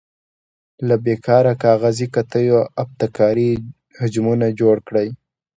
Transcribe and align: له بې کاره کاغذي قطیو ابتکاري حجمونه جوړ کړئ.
له 0.87 0.95
بې 1.03 1.15
کاره 1.25 1.53
کاغذي 1.63 2.07
قطیو 2.15 2.59
ابتکاري 2.81 3.51
حجمونه 3.99 4.47
جوړ 4.59 4.75
کړئ. 4.87 5.07